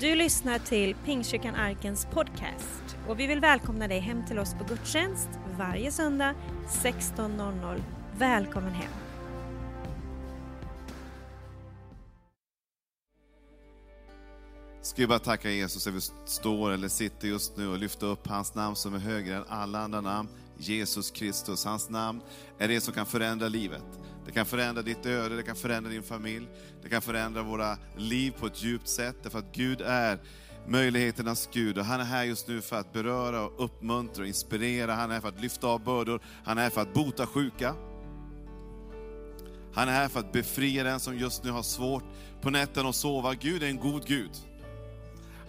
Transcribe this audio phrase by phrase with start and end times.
[0.00, 4.64] Du lyssnar till Pingstkyrkan Arkens podcast och vi vill välkomna dig hem till oss på
[4.64, 5.28] gudstjänst
[5.58, 6.34] varje söndag
[6.68, 7.82] 16.00.
[8.18, 8.92] Välkommen hem!
[14.82, 18.26] Ska vi bara tacka Jesus att vi står eller sitter just nu och lyfta upp
[18.26, 20.28] hans namn som är högre än alla andra namn.
[20.58, 22.20] Jesus Kristus, hans namn
[22.58, 23.84] är det som kan förändra livet.
[24.28, 26.48] Det kan förändra ditt öde, det kan förändra din familj,
[26.82, 29.16] det kan förändra våra liv på ett djupt sätt.
[29.22, 30.18] Därför att Gud är
[30.66, 34.94] möjligheternas Gud och han är här just nu för att beröra, och uppmuntra och inspirera.
[34.94, 37.74] Han är här för att lyfta av bördor, han är här för att bota sjuka.
[39.74, 42.04] Han är här för att befria den som just nu har svårt
[42.40, 43.34] på nätterna att sova.
[43.34, 44.30] Gud är en god Gud.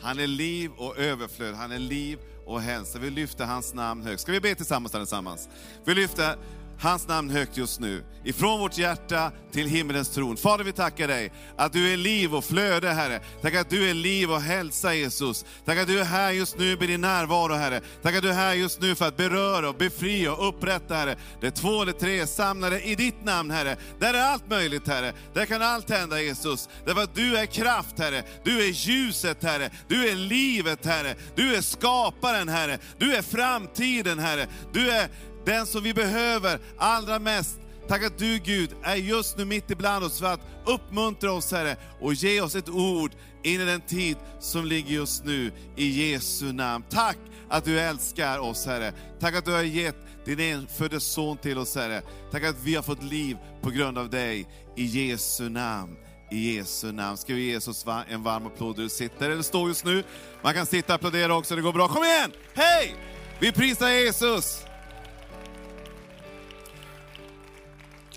[0.01, 2.99] Han är liv och överflöd, han är liv och hälsa.
[2.99, 4.21] Vi lyfter hans namn högt.
[4.21, 5.49] Ska vi be tillsammans allesammans?
[5.85, 6.37] Vi lyfter
[6.79, 8.03] hans namn högt just nu.
[8.23, 10.37] Ifrån vårt hjärta till himmelens tron.
[10.37, 13.19] Fader, vi tackar dig att du är liv och flöde, Herre.
[13.41, 15.45] Tack att du är liv och hälsa, Jesus.
[15.65, 17.81] Tack att du är här just nu med din närvaro, Herre.
[18.01, 21.15] Tack att du är här just nu för att beröra, och befria och upprätta, Herre.
[21.41, 23.77] Det är två eller tre samlade i ditt namn, Herre.
[23.99, 25.13] Där är allt möjligt, Herre.
[25.33, 26.69] Där kan allt hända, Jesus.
[26.85, 28.23] Därför att du är kraft, Herre.
[28.43, 29.69] Du är ljuset, Herre.
[29.87, 31.15] Du är livet, Herre.
[31.35, 32.77] Du är skaparen, Herre.
[32.97, 34.47] Du är framtiden, Herre.
[34.73, 35.09] Du är
[35.45, 37.59] den som vi behöver allra mest.
[37.89, 41.75] Tack att du Gud är just nu mitt ibland oss för att uppmuntra oss Herre
[42.01, 43.11] och ge oss ett ord
[43.43, 46.83] in i den tid som ligger just nu i Jesu namn.
[46.89, 47.17] Tack
[47.49, 48.93] att du älskar oss Herre.
[49.19, 52.01] Tack att du har gett din enfödde son till oss Herre.
[52.31, 55.95] Tack att vi har fått liv på grund av dig i Jesu namn.
[56.31, 57.17] I Jesu namn.
[57.17, 60.03] Ska vi ge Jesus en varm applåd där du sitter eller står just nu.
[60.41, 61.87] Man kan sitta och applådera också, det går bra.
[61.87, 62.31] Kom igen!
[62.53, 62.95] Hej!
[63.39, 64.68] Vi prisar Jesus!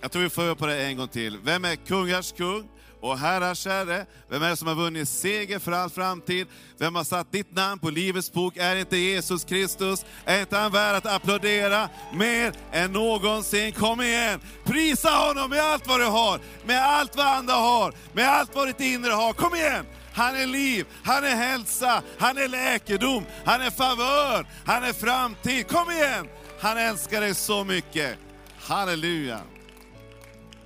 [0.03, 1.39] Jag tror vi får öva på det en gång till.
[1.39, 2.69] Vem är kungars kung
[3.01, 4.07] och herrars herre?
[4.29, 6.47] Vem är det som har vunnit seger för all framtid?
[6.79, 8.57] Vem har satt ditt namn på Livets bok?
[8.57, 10.05] Är inte Jesus Kristus?
[10.25, 13.73] Är inte han värd att applådera mer än någonsin?
[13.73, 14.41] Kom igen!
[14.65, 18.69] Prisa honom med allt vad du har, med allt vad andra har, med allt vad
[18.69, 19.33] ditt inre har.
[19.33, 19.87] Kom igen!
[20.13, 25.69] Han är liv, han är hälsa, han är läkedom, han är favör, han är framtid.
[25.69, 26.29] Kom igen!
[26.61, 28.19] Han älskar dig så mycket.
[28.59, 29.41] Halleluja!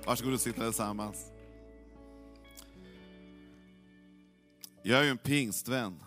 [0.07, 1.31] Varsågod och sitt tillsammans.
[4.83, 6.03] Jag är ju en pingstvän.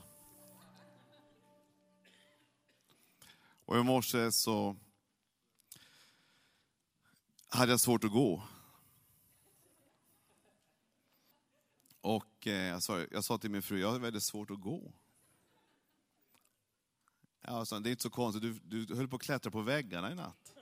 [3.64, 4.76] Och i morse så
[7.48, 8.42] hade jag svårt att gå.
[12.00, 14.92] Och eh, jag sa, jag sa till min fru, jag har väldigt svårt att gå.
[17.40, 20.12] Ja, sa, det är inte så konstigt, du, du höll på att klättra på väggarna
[20.12, 20.59] i natt.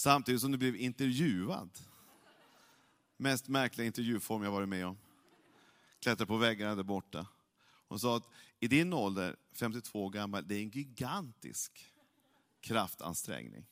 [0.00, 1.70] Samtidigt som du blev intervjuad.
[3.16, 4.98] Mest märkliga intervjuform jag varit med om.
[5.98, 7.26] Klättra på väggarna där borta.
[7.88, 8.28] Hon sa att
[8.60, 11.92] i din ålder, 52 år gammal, det är en gigantisk
[12.60, 13.66] kraftansträngning.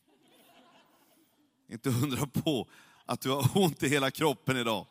[1.68, 2.68] Inte undra på
[3.04, 4.86] att du har ont i hela kroppen idag.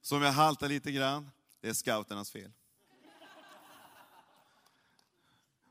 [0.00, 1.30] Så om jag haltar lite grann,
[1.60, 2.52] det är scouternas fel.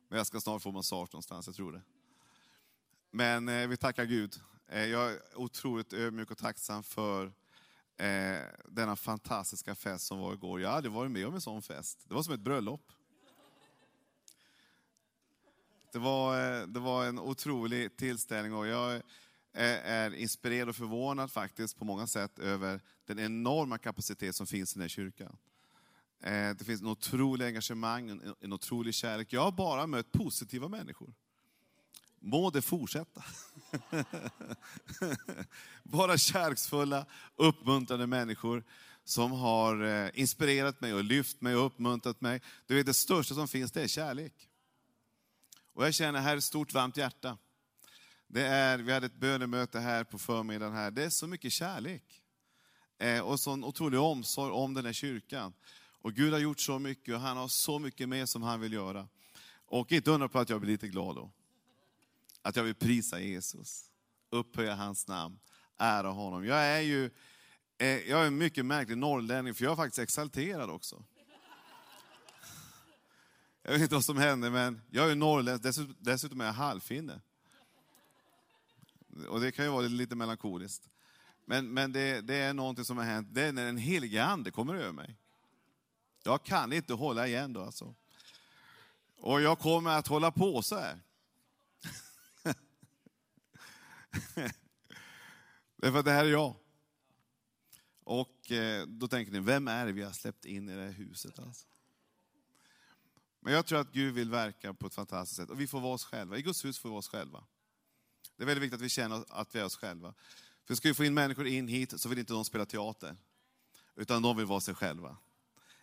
[0.07, 1.81] Men jag ska snart få massage någonstans, jag tror det.
[3.11, 4.41] Men eh, vi tackar Gud.
[4.67, 7.25] Eh, jag är otroligt ödmjuk och tacksam för
[7.97, 10.61] eh, denna fantastiska fest som var igår.
[10.61, 12.05] Jag har aldrig varit med om en sån fest.
[12.07, 12.91] Det var som ett bröllop.
[15.91, 19.01] Det var, eh, det var en otrolig tillställning och jag eh,
[19.89, 24.75] är, inspirerad och förvånad faktiskt på många sätt över den enorma kapacitet som finns i
[24.75, 25.37] den här kyrkan.
[26.23, 29.33] Eh, det finns en otrolig engagemang, en otrolig kärlek.
[29.33, 31.13] Jag har bara mött positiva människor.
[32.21, 33.23] Må det fortsätta.
[35.83, 38.63] Bara kärleksfulla, uppmuntrande människor
[39.03, 42.41] som har eh, inspirerat mig och lyft mig och uppmuntrat mig.
[42.67, 44.49] Du vet, det största som finns, det är kärlek.
[45.73, 47.37] Och jag känner här ett stort varmt hjärta.
[48.27, 50.75] Det är, vi hade ett bönemöte här på förmiddagen.
[50.75, 50.91] här.
[50.91, 52.23] Det är så mycket kärlek.
[52.97, 55.53] Eh, och sån otrolig omsorg om den här kyrkan.
[56.01, 58.73] Och Gud har gjort så mycket och han har så mycket mer som han vill
[58.73, 59.07] göra.
[59.65, 61.31] Och inte undra på att jag blir lite glad då
[62.41, 63.89] att jag vill prisa Jesus,
[64.29, 65.39] upphöja hans namn,
[65.77, 66.45] ära honom.
[66.45, 67.05] Jag är ju
[67.77, 71.03] eh, jag är en mycket märklig norrlänning, för jag är faktiskt exalterad också.
[73.63, 77.21] Jag vet inte vad som händer, men jag är norrländsk, dessutom, dessutom är jag halvfinne.
[79.27, 80.89] Och det kan ju vara lite melankoliskt.
[81.45, 84.51] Men, men det, det, är någonting som har hänt, det är när den heliga ande
[84.51, 85.15] kommer över mig.
[86.23, 87.95] Jag kan inte hålla igen då alltså.
[89.17, 91.01] Och jag kommer att hålla på så här.
[95.75, 96.55] Därför att det här är jag.
[98.03, 100.91] Och eh, då tänker ni, vem är det vi har släppt in i det här
[100.91, 101.39] huset?
[101.39, 101.67] Alltså?
[103.39, 105.49] Men jag tror att Gud vill verka på ett fantastiskt sätt.
[105.49, 106.37] Och vi får vara oss själva.
[106.37, 107.43] I Guds hus får vi vara oss själva.
[108.35, 110.13] Det är väldigt viktigt att vi känner att vi är oss själva.
[110.65, 113.17] För ska vi få in människor in hit så vill inte de spela teater.
[113.95, 115.17] Utan de vill vara sig själva.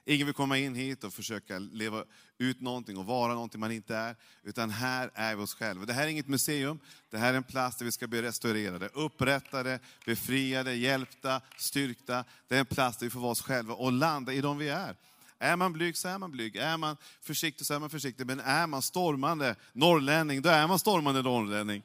[0.08, 2.05] Ingen vill komma in hit och försöka leva
[2.38, 4.17] ut någonting och vara någonting man inte är.
[4.43, 5.85] Utan här är vi oss själva.
[5.85, 6.79] Det här är inget museum,
[7.11, 12.25] det här är en plats där vi ska bli restaurerade, upprättade, befriade, hjälpta, styrkta.
[12.49, 14.69] Det är en plats där vi får vara oss själva och landa i de vi
[14.69, 14.97] är.
[15.38, 18.26] Är man blyg så är man blyg, är man försiktig så är man försiktig.
[18.26, 21.82] Men är man stormande norrlänning, då är man stormande norrlänning.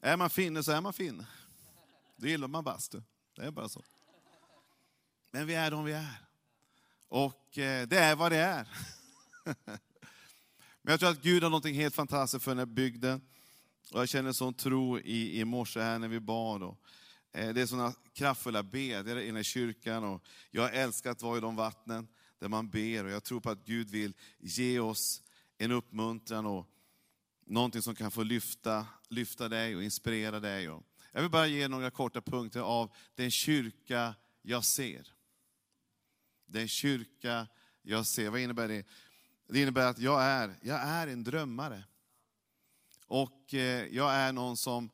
[0.00, 1.26] Är man finne så är man finne.
[2.16, 3.02] Då gillar man bastu.
[3.36, 3.82] Det är bara så.
[5.30, 6.23] Men vi är de vi är.
[7.08, 8.68] Och eh, det är vad det är.
[10.82, 13.20] Men jag tror att Gud har något helt fantastiskt för den här bygden.
[13.92, 16.62] Och jag känner sån tro i, i morse här när vi bad.
[16.62, 16.78] Och,
[17.32, 20.04] eh, det är sådana kraftfulla bedjare i den här kyrkan.
[20.04, 22.08] Och jag älskar att vara i de vattnen
[22.38, 23.04] där man ber.
[23.04, 25.22] Och jag tror på att Gud vill ge oss
[25.58, 26.66] en uppmuntran och
[27.46, 30.70] någonting som kan få lyfta, lyfta dig och inspirera dig.
[30.70, 35.13] Och jag vill bara ge några korta punkter av den kyrka jag ser.
[36.54, 37.46] Den kyrka
[37.82, 38.30] jag ser.
[38.30, 38.86] Vad innebär det?
[39.48, 41.84] Det innebär att jag är, jag är en drömmare.
[43.06, 44.90] Och eh, jag är någon som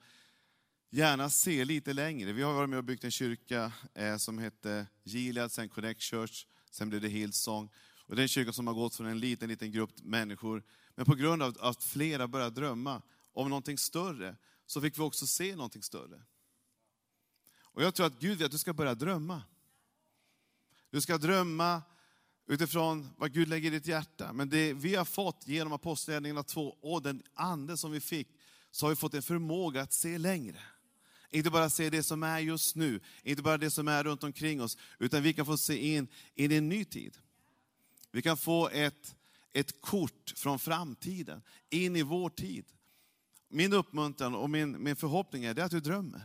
[0.90, 2.32] gärna ser lite längre.
[2.32, 6.46] Vi har varit med och byggt en kyrka eh, som hette Gilead, sen Connect Church,
[6.70, 7.70] sen blev det Hillsong.
[8.06, 10.62] Och det är en kyrka som har gått från en liten, liten grupp människor.
[10.94, 13.02] Men på grund av att flera började drömma
[13.32, 14.36] om någonting större,
[14.66, 16.22] så fick vi också se någonting större.
[17.60, 19.42] Och jag tror att Gud vill att du ska börja drömma.
[20.90, 21.82] Du ska drömma
[22.46, 24.32] utifrån vad Gud lägger i ditt hjärta.
[24.32, 28.28] Men det vi har fått genom Apostlagärningarna 2 och den ande som vi fick,
[28.70, 30.60] så har vi fått en förmåga att se längre.
[31.30, 34.62] Inte bara se det som är just nu, inte bara det som är runt omkring
[34.62, 37.18] oss, utan vi kan få se in i en ny tid.
[38.10, 39.16] Vi kan få ett,
[39.52, 42.64] ett kort från framtiden, in i vår tid.
[43.48, 46.22] Min uppmuntran och min, min förhoppning är det att du drömmer.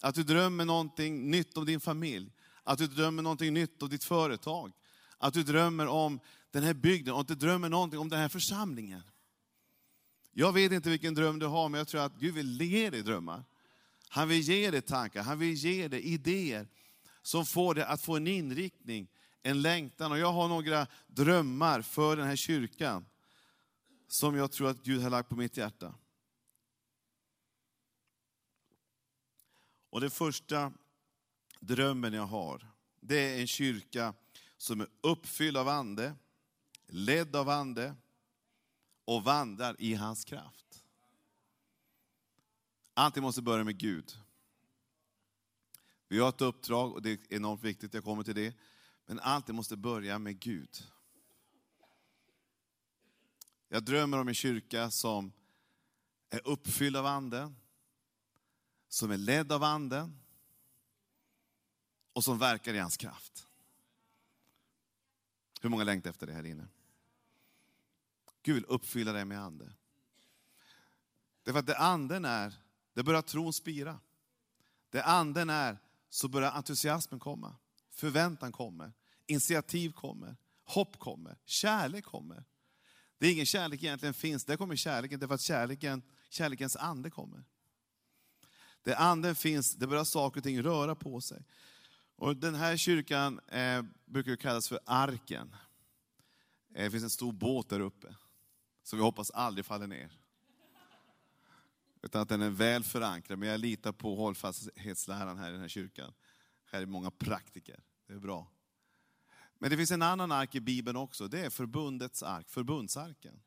[0.00, 2.30] Att du drömmer någonting nytt om din familj.
[2.64, 4.72] Att du drömmer någonting nytt om ditt företag.
[5.18, 6.20] Att du drömmer om
[6.50, 9.02] den här bygden och att du drömmer någonting om den här församlingen.
[10.32, 13.02] Jag vet inte vilken dröm du har, men jag tror att Gud vill ge dig
[13.02, 13.44] drömmar.
[14.08, 16.68] Han vill ge dig tankar, han vill ge dig idéer
[17.22, 19.08] som får dig att få en inriktning,
[19.42, 20.12] en längtan.
[20.12, 23.06] Och jag har några drömmar för den här kyrkan
[24.08, 25.94] som jag tror att Gud har lagt på mitt hjärta.
[29.90, 30.72] Och det första
[31.66, 32.66] drömmen jag har,
[33.00, 34.14] det är en kyrka
[34.56, 36.16] som är uppfylld av ande,
[36.86, 37.94] ledd av ande
[39.04, 40.84] och vandrar i hans kraft.
[42.94, 44.18] Allting måste börja med Gud.
[46.08, 48.54] Vi har ett uppdrag och det är enormt viktigt, jag kommer till det.
[49.06, 50.86] Men allting måste börja med Gud.
[53.68, 55.32] Jag drömmer om en kyrka som
[56.30, 57.56] är uppfylld av anden,
[58.88, 60.23] som är ledd av anden
[62.14, 63.46] och som verkar i hans kraft.
[65.60, 66.68] Hur många längtar efter det här inne?
[68.42, 69.72] Gud vill uppfylla dig med ande.
[71.42, 72.54] Därför att det anden är,
[72.92, 74.00] det börjar tron spira.
[74.90, 75.78] Det anden är,
[76.08, 77.56] så börjar entusiasmen komma.
[77.90, 78.92] Förväntan kommer,
[79.26, 82.44] initiativ kommer, hopp kommer, kärlek kommer.
[83.18, 87.44] Det är ingen kärlek egentligen finns, där kommer kärleken, därför att kärleken, kärlekens ande kommer.
[88.82, 91.44] Där anden finns, det börjar saker och ting röra på sig.
[92.16, 95.56] Och den här kyrkan eh, brukar kallas för arken.
[96.74, 98.14] Eh, det finns en stor båt där uppe,
[98.82, 100.18] som vi hoppas aldrig faller ner.
[102.02, 105.68] Utan att den är väl förankrad, men jag litar på hållfasthetsläran här i den här
[105.68, 106.12] kyrkan.
[106.64, 108.50] Här är många praktiker, det är bra.
[109.58, 113.42] Men det finns en annan ark i Bibeln också, det är förbundets ark, förbundsarken.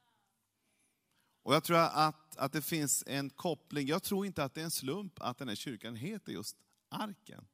[1.44, 4.66] Och jag tror att, att det finns en koppling, jag tror inte att det är
[4.66, 6.58] en slump att den här kyrkan heter just
[6.90, 7.48] arken.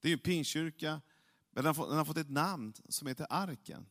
[0.00, 1.00] Det är en pinkyrka,
[1.50, 3.86] men den har, fått, ett namn som heter Arken.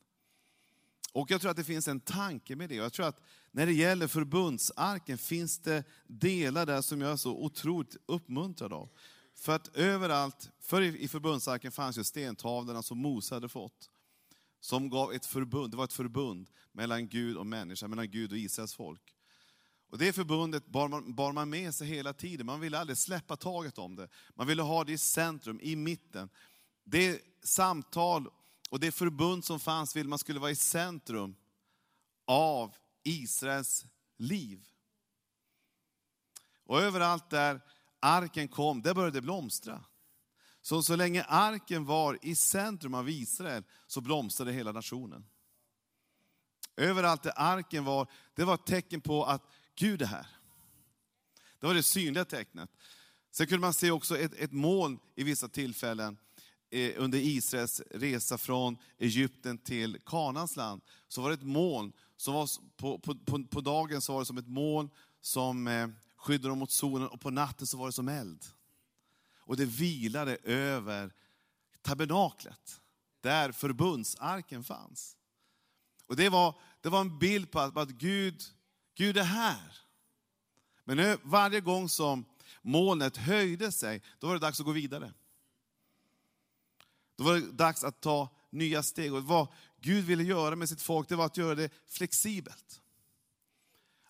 [1.14, 2.76] Och jag tror att det finns en tanke med det.
[2.76, 3.22] Jag tror att
[3.52, 8.90] när det gäller förbundsarken finns det delar där som jag är så otroligt uppmuntrad av.
[9.36, 13.90] För att överallt, för i förbundsarken fanns ju stentavlorna som Mose hade fått.
[14.60, 18.38] Som gav ett förbund, det var ett förbund mellan Gud och människa, mellan Gud och
[18.38, 19.17] Israels folk.
[19.90, 22.46] Och Det förbundet bar man, bar man med sig hela tiden.
[22.46, 24.08] Man ville aldrig släppa taget om det.
[24.36, 26.30] Man ville ha det i centrum, i mitten.
[26.84, 28.30] Det samtal
[28.70, 31.36] och det förbund som fanns ville man skulle vara i centrum
[32.26, 33.86] av Israels
[34.18, 34.68] liv.
[36.66, 37.62] Och överallt där
[38.00, 39.84] arken kom, där började det blomstra.
[40.62, 45.26] Så, så länge arken var i centrum av Israel så blomstrade hela nationen.
[46.76, 49.44] Överallt där arken var, det var ett tecken på att
[49.80, 50.28] Gud är här.
[51.60, 52.70] Det var det synliga tecknet.
[53.32, 56.18] Sen kunde man se också ett, ett moln i vissa tillfällen
[56.70, 60.82] eh, under Israels resa från Egypten till Kanans land.
[61.08, 64.26] Så var det ett moln, som var, på, på, på, på dagen så var det
[64.26, 64.90] som ett moln
[65.22, 68.46] som eh, skyddade dem mot solen och på natten så var det som eld.
[69.38, 71.14] Och det vilade över
[71.82, 72.82] tabernaklet,
[73.22, 75.18] där förbundsarken fanns.
[76.08, 78.44] Och det var, det var en bild på att, att Gud,
[78.98, 79.78] Gud är här.
[80.84, 82.26] Men varje gång som
[82.62, 85.14] molnet höjde sig, då var det dags att gå vidare.
[87.16, 89.14] Då var det dags att ta nya steg.
[89.14, 89.48] Och vad
[89.82, 92.82] Gud ville göra med sitt folk, det var att göra det flexibelt.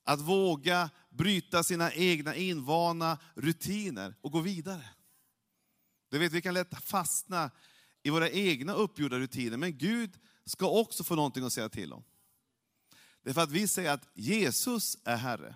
[0.03, 4.89] Att våga bryta sina egna invana rutiner och gå vidare.
[6.09, 7.51] Du vet, vi kan lätt fastna
[8.03, 12.03] i våra egna uppgjorda rutiner, men Gud ska också få någonting att säga till om.
[13.27, 15.55] Det är för att vi säger att Jesus är Herre.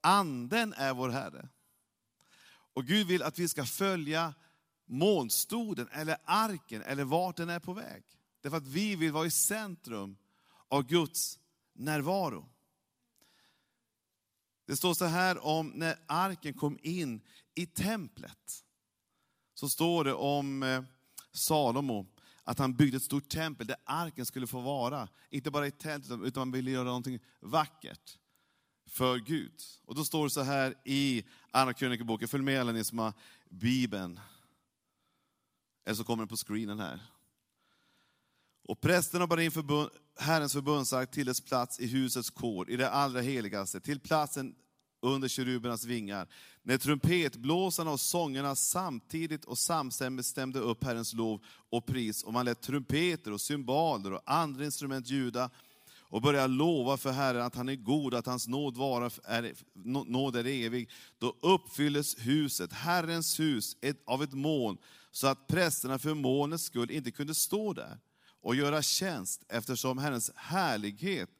[0.00, 1.48] Anden är vår Herre.
[2.74, 4.34] Och Gud vill att vi ska följa
[4.86, 8.04] månstoden eller arken eller vart den är på väg.
[8.40, 10.16] Därför att vi vill vara i centrum
[10.68, 11.38] av Guds
[11.72, 12.48] närvaro.
[14.66, 17.20] Det står så här om när arken kom in
[17.54, 18.64] i templet.
[19.54, 20.82] Så står det om eh,
[21.32, 22.06] Salomo,
[22.48, 25.08] att han byggde ett stort tempel där arken skulle få vara.
[25.30, 28.18] Inte bara i tältet, utan man ville göra någonting vackert
[28.86, 29.60] för Gud.
[29.84, 33.12] Och då står det så här i Andra krönikeboken, följ med alla ni som har
[33.48, 34.20] Bibeln.
[35.84, 37.02] Eller så kommer den på screenen här.
[38.64, 42.90] Och prästerna bar in förbund, Herrens förbundsark till dess plats i husets kår, i det
[42.90, 44.54] allra heligaste, till platsen
[45.02, 46.28] under kerubernas vingar.
[46.62, 51.40] När trumpetblåsarna och sångerna samtidigt och samstämmigt stämde upp Herrens lov
[51.70, 55.50] och pris, och man lät trumpeter och cymbaler och andra instrument ljuda,
[56.10, 59.54] och börja lova för Herren att han är god, att hans nåd, vara, är, e-
[60.06, 64.78] nåd är evig, då uppfylldes huset, Herrens hus, ett, av ett moln,
[65.10, 67.98] så att prästerna för molnets skull inte kunde stå där
[68.42, 71.30] och göra tjänst, eftersom Herrens härlighet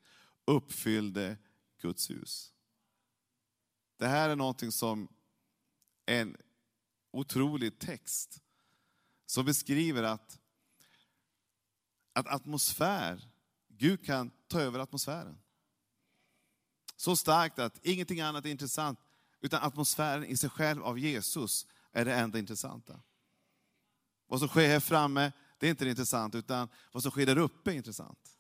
[0.47, 1.37] uppfyllde
[1.83, 2.53] Guds hus.
[3.99, 5.09] Det här är någonting som
[6.07, 6.37] en
[7.11, 8.43] otrolig text
[9.27, 10.39] som beskriver att,
[12.13, 13.31] att atmosfär,
[13.69, 15.39] Gud kan ta över atmosfären.
[16.97, 18.99] Så starkt att ingenting annat är intressant,
[19.41, 23.01] utan atmosfären i sig själv av Jesus är det enda intressanta.
[24.27, 27.39] Vad som sker här framme, det är inte det intressant, utan vad som sker där
[27.39, 28.39] uppe är intressant.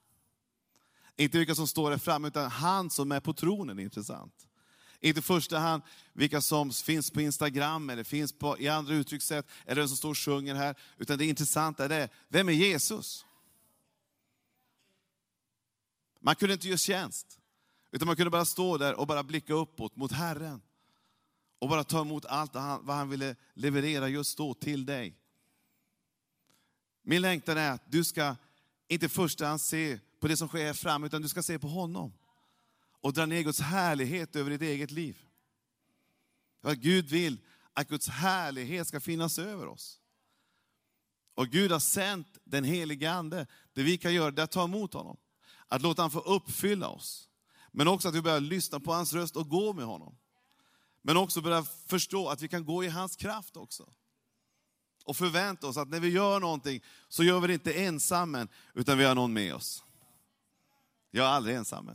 [1.17, 4.49] Inte vilka som står där framme, utan han som är på tronen är intressant.
[5.01, 9.47] Inte i första hand vilka som finns på Instagram eller finns på, i andra uttryckssätt,
[9.67, 10.75] eller vem som står och sjunger här.
[10.97, 13.27] Utan det intressanta är det, vem är Jesus?
[16.21, 17.41] Man kunde inte göra tjänst,
[17.91, 20.63] utan man kunde bara stå där och bara blicka uppåt mot Herren.
[21.59, 25.15] Och bara ta emot allt vad han ville leverera just då till dig.
[27.03, 28.37] Min längtan är att du ska
[28.89, 31.59] inte i första hand se på det som sker här framme, utan du ska se
[31.59, 32.13] på honom.
[33.01, 35.19] Och dra ner Guds härlighet över ditt eget liv.
[36.63, 37.41] För att Gud vill
[37.73, 40.01] att Guds härlighet ska finnas över oss.
[41.35, 43.47] Och Gud har sänt den helige Ande.
[43.73, 45.17] Det vi kan göra är att ta emot honom.
[45.69, 47.29] Att låta honom få uppfylla oss.
[47.73, 50.17] Men också att vi börjar lyssna på hans röst och gå med honom.
[51.03, 53.93] Men också börja förstå att vi kan gå i hans kraft också.
[55.05, 58.99] Och förvänta oss att när vi gör någonting så gör vi det inte ensamma, utan
[58.99, 59.85] vi har någon med oss.
[61.11, 61.91] Jag är aldrig ensam,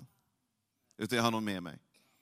[1.03, 1.79] utan jag har någon med mig.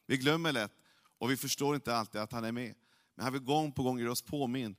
[0.08, 0.72] Vi glömmer lätt
[1.18, 2.76] och vi förstår inte alltid att han är med.
[3.16, 4.76] Men han vill gång på gång göra oss påminn.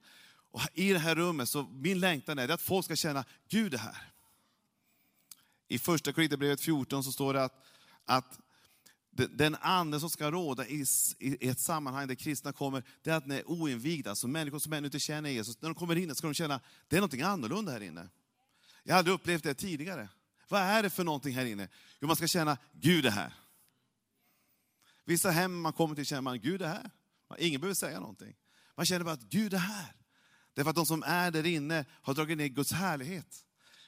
[0.50, 3.78] Och I det här rummet, så min längtan är att folk ska känna, Gud är
[3.78, 4.12] här.
[5.68, 7.64] I första Korinthierbrevet 14 så står det att,
[8.04, 8.38] att
[9.10, 10.84] den ande som ska råda i,
[11.40, 14.86] ett sammanhang där kristna kommer, det är att ni är oinvigda, alltså människor som ännu
[14.86, 15.60] inte känner Jesus.
[15.60, 18.08] När de kommer in ska de känna, det är något annorlunda här inne.
[18.82, 20.08] Jag hade upplevt det tidigare.
[20.48, 21.68] Vad är det för någonting här inne?
[22.00, 23.34] Jo, man ska känna, Gud är här.
[25.04, 26.90] Vissa hem man kommer till känner man, Gud är här.
[27.38, 28.34] Ingen behöver säga någonting.
[28.76, 29.94] Man känner bara att Gud är här.
[30.54, 33.44] Därför att de som är där inne har dragit ner Guds härlighet.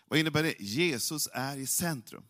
[0.06, 0.60] Vad innebär det?
[0.60, 2.24] Jesus är i centrum.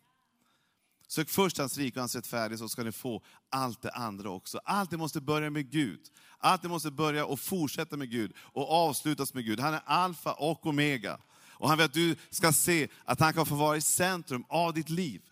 [1.06, 4.60] Sök först hans rike och hans rättfärdighet så ska ni få allt det andra också.
[4.64, 6.00] Allt det måste börja med Gud.
[6.38, 9.60] Allt det måste börja och fortsätta med Gud och avslutas med Gud.
[9.60, 11.20] Han är alfa och omega.
[11.56, 14.74] Och han vill att du ska se att han kan få vara i centrum av
[14.74, 15.22] ditt liv.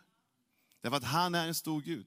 [0.80, 2.06] Därför att han är en stor Gud.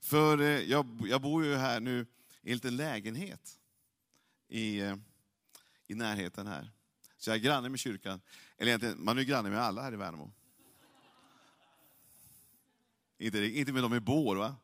[0.00, 2.06] För eh, jag, jag bor ju här nu
[2.42, 3.58] i en liten lägenhet
[4.48, 4.96] i, eh,
[5.86, 6.70] i närheten här.
[7.16, 8.20] Så jag är granne med kyrkan.
[8.56, 10.32] Eller egentligen, man är ju granne med alla här i Värnamo.
[13.18, 14.56] Inte, inte med dem i Bår va?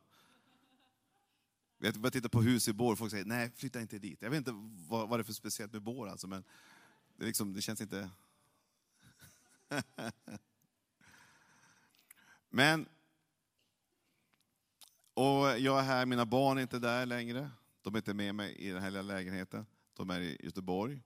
[1.78, 4.22] Jag börjar titta på hus i Bår och folk säger, nej flytta inte dit.
[4.22, 4.52] Jag vet inte
[4.88, 6.44] vad, vad det är för speciellt med Bår alltså, men
[7.16, 8.10] det, liksom, det känns inte...
[12.50, 12.88] men,
[15.16, 17.50] och jag är här, mina barn är inte där längre.
[17.82, 19.66] De är inte med mig i den här lilla lägenheten.
[19.94, 21.02] De är i Göteborg.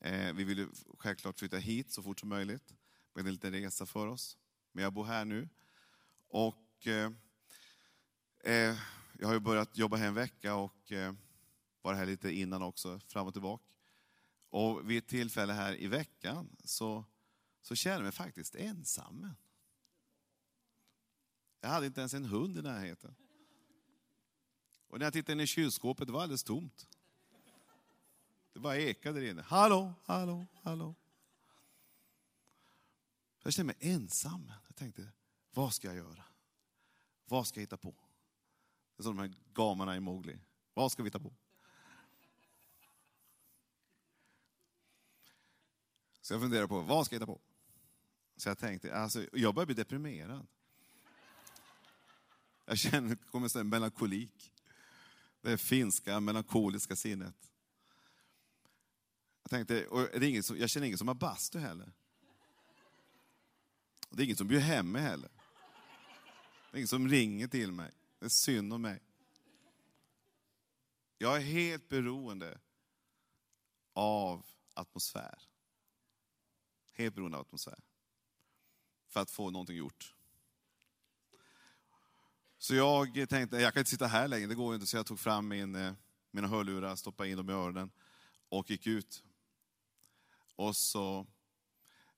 [0.00, 2.74] Eh, vi vill självklart flytta hit så fort som möjligt.
[3.14, 4.36] Det är en liten resa för oss.
[4.72, 5.48] Men jag bor här nu.
[6.28, 7.12] Och eh,
[8.44, 8.76] eh,
[9.18, 11.12] jag har ju börjat jobba här en vecka och eh,
[11.82, 13.64] var här lite innan också, fram och tillbaka.
[14.50, 17.04] Och vid ett tillfälle här i veckan så,
[17.62, 19.34] så kände jag mig faktiskt ensam.
[21.60, 23.14] Jag hade inte ens en hund i närheten.
[24.88, 26.88] Och när jag tittade in i kylskåpet, det var alldeles tomt.
[28.52, 29.42] Det bara ekade där inne.
[29.42, 30.94] Hallå, hallå, hallå.
[33.42, 34.52] Jag kände mig ensam.
[34.66, 35.12] Jag tänkte,
[35.50, 36.24] vad ska jag göra?
[37.24, 37.94] Vad ska jag hitta på?
[38.96, 40.38] Det är som de här gamarna i Mowgli.
[40.74, 41.34] Vad ska vi hitta på?
[46.20, 47.40] Så jag funderade på, vad ska jag hitta på?
[48.36, 50.46] Så jag tänkte, alltså, jag börjar bli deprimerad.
[52.68, 54.52] Jag känner, kommer säga melankolik.
[55.40, 57.50] Det är finska melankoliska sinnet.
[59.42, 61.92] Jag tänkte, och det ingen som, jag känner ingen som har bastu heller.
[64.10, 65.30] Det är ingen som bjuder hem mig heller.
[66.70, 67.92] Det är ingen som ringer till mig.
[68.18, 69.02] Det är synd om mig.
[71.18, 72.60] Jag är helt beroende
[73.92, 75.42] av atmosfär.
[76.92, 77.80] Helt beroende av atmosfär.
[79.08, 80.14] För att få någonting gjort.
[82.58, 84.86] Så jag tänkte, jag kan inte sitta här längre, det går inte.
[84.86, 85.92] Så jag tog fram min, eh,
[86.30, 87.90] mina hörlurar, stoppade in dem i öronen
[88.48, 89.24] och gick ut.
[90.56, 91.26] Och så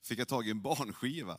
[0.03, 1.39] fick jag tag i en barnskiva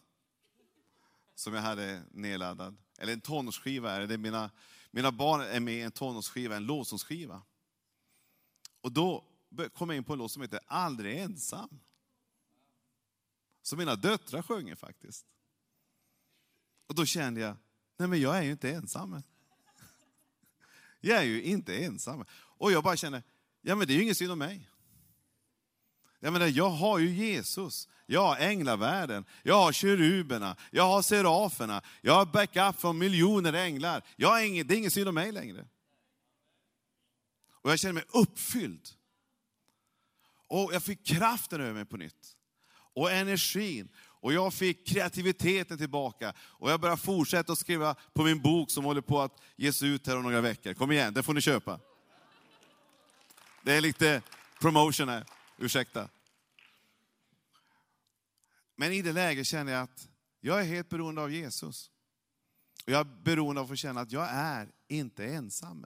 [1.36, 2.78] som jag hade nedladdad.
[2.98, 4.18] Eller en tonårsskiva är det.
[4.18, 4.52] Mina,
[4.92, 7.42] mina barn är med i en tonårsskiva, en lovsångsskiva.
[8.82, 9.26] Och då
[9.74, 11.80] kom jag in på en låt som heter Aldrig ensam.
[13.62, 15.26] Som mina döttrar sjunger faktiskt.
[16.88, 17.58] Och då kände jag,
[18.02, 19.22] nej men jag är ju inte ensam.
[21.00, 22.26] Jag är ju inte ensam.
[22.34, 23.24] Och jag bara känner,
[23.62, 24.70] ja men det är ju ingen synd om mig.
[26.20, 27.88] Jag menar, jag har ju Jesus.
[28.06, 34.04] Jag har änglavärlden, jag har keruberna, jag har seraferna, jag har backup från miljoner änglar.
[34.16, 35.68] Jag har ingen, det är ingen synd om mig längre.
[37.52, 38.90] Och jag känner mig uppfylld.
[40.48, 42.38] Och jag fick kraften över mig på nytt.
[42.94, 43.90] Och energin.
[44.22, 46.34] Och jag fick kreativiteten tillbaka.
[46.40, 50.08] Och jag började fortsätta att skriva på min bok som håller på att ges ut
[50.08, 50.74] här om några veckor.
[50.74, 51.80] Kom igen, den får ni köpa.
[53.64, 54.22] Det är lite
[54.60, 55.26] promotion här,
[55.58, 56.10] ursäkta.
[58.76, 60.08] Men i det läget känner jag att
[60.40, 61.92] jag är helt beroende av Jesus.
[62.86, 65.86] Och jag är beroende av att få känna att jag är inte ensam.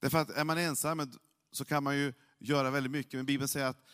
[0.00, 1.12] Därför att är man ensam
[1.52, 3.12] så kan man ju göra väldigt mycket.
[3.12, 3.84] Men Bibeln säger att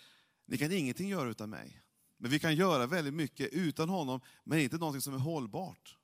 [0.47, 1.83] ni kan ingenting göra utan mig.
[2.19, 5.97] Men vi kan göra väldigt mycket utan honom, men inte någonting som är hållbart.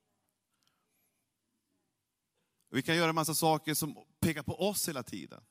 [2.70, 5.44] Vi kan göra en massa saker som pekar på oss hela tiden.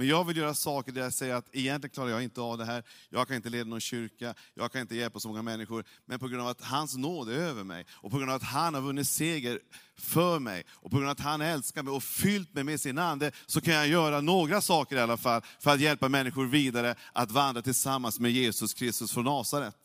[0.00, 2.64] Men jag vill göra saker där jag säger att egentligen klarar jag inte av det
[2.64, 2.82] här.
[3.10, 5.84] Jag kan inte leda någon kyrka, jag kan inte hjälpa så många människor.
[6.06, 8.42] Men på grund av att hans nåd är över mig, och på grund av att
[8.42, 9.60] han har vunnit seger
[9.96, 12.98] för mig, och på grund av att han älskar mig och fyllt mig med sin
[12.98, 16.94] ande, så kan jag göra några saker i alla fall, för att hjälpa människor vidare
[17.12, 19.76] att vandra tillsammans med Jesus Kristus från Nasaret.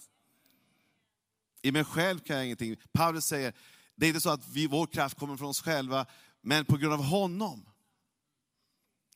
[1.62, 2.76] I mig själv kan jag ingenting.
[2.94, 3.54] Paulus säger,
[3.96, 6.06] det är inte så att vi, vår kraft kommer från oss själva,
[6.42, 7.66] men på grund av honom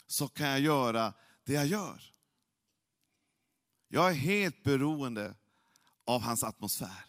[0.10, 2.02] så kan jag göra det jag gör.
[3.88, 5.36] Jag är helt beroende
[6.06, 7.06] av hans atmosfär.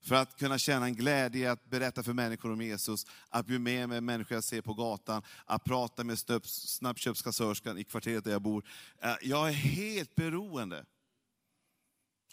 [0.00, 3.88] För att kunna känna en glädje att berätta för människor om Jesus, att bli med
[3.88, 8.68] med människor jag ser på gatan, att prata med snabbköpskassörskan i kvarteret där jag bor.
[8.98, 10.86] Eh, jag är helt beroende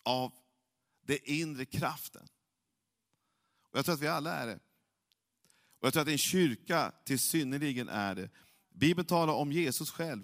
[0.04, 0.32] av
[1.02, 2.28] den inre kraften.
[3.72, 4.60] Och jag tror att vi alla är det.
[5.80, 8.30] Och jag tror att en kyrka till synnerligen är det.
[8.74, 10.24] Bibeln talar om Jesus själv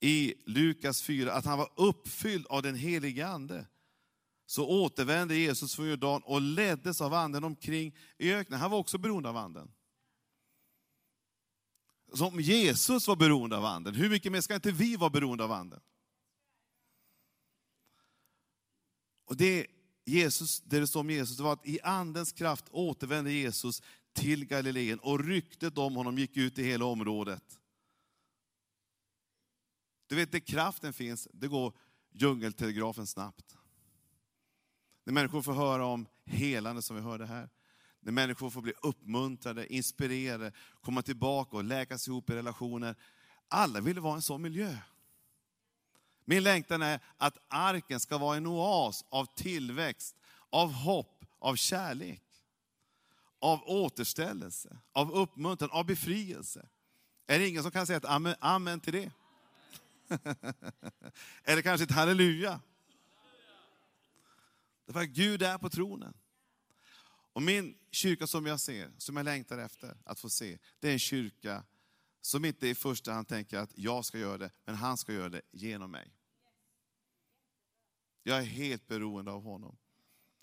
[0.00, 3.66] i Lukas 4, att han var uppfylld av den helige Ande.
[4.46, 8.60] Så återvände Jesus från Jordan och leddes av anden omkring i öknen.
[8.60, 9.70] Han var också beroende av anden.
[12.12, 15.52] Som Jesus var beroende av anden, hur mycket mer ska inte vi vara beroende av
[15.52, 15.80] anden?
[19.24, 19.66] Och det,
[20.04, 24.44] Jesus, det det står om Jesus, det var att i andens kraft återvände Jesus till
[24.46, 27.59] Galileen och ryktet om honom gick ut i hela området.
[30.10, 31.72] Du vet, där kraften finns, det går
[32.12, 33.58] djungeltelegrafen snabbt.
[35.04, 37.48] När människor får höra om helande som vi hörde här,
[38.00, 42.96] när människor får bli uppmuntrade, inspirerade, komma tillbaka och läkas ihop i relationer.
[43.48, 44.76] Alla vill vara i en sån miljö.
[46.24, 50.16] Min längtan är att arken ska vara en oas av tillväxt,
[50.50, 52.22] av hopp, av kärlek.
[53.38, 56.68] Av återställelse, av uppmuntran, av befrielse.
[57.26, 59.12] Är det ingen som kan säga ett amen, amen till det?
[61.44, 62.60] Eller kanske ett halleluja?
[64.86, 66.14] Därför att Gud är på tronen.
[67.32, 70.92] Och min kyrka som jag ser, som jag längtar efter att få se, det är
[70.92, 71.64] en kyrka
[72.20, 75.28] som inte i första hand tänker att jag ska göra det, men han ska göra
[75.28, 76.14] det genom mig.
[78.22, 79.76] Jag är helt beroende av honom.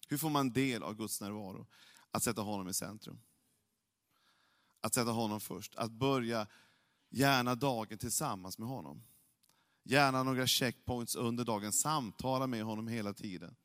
[0.08, 1.68] Hur får man del av Guds närvaro?
[2.12, 3.20] Att sätta honom i centrum.
[4.82, 5.76] Att sätta honom först.
[5.76, 6.48] Att börja
[7.10, 9.04] gärna dagen tillsammans med honom.
[9.90, 11.74] Gärna några checkpoints under dagen.
[11.74, 13.56] Samtala med honom hela tiden.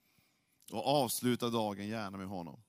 [0.71, 2.63] Och avsluta dagen gärna med honom.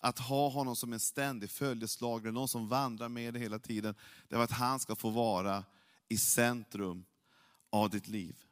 [0.00, 3.94] Att ha honom som en ständig följeslagare, någon som vandrar med dig hela tiden.
[4.28, 5.64] Det är att han ska få vara
[6.08, 7.04] i centrum
[7.70, 8.42] av ditt liv.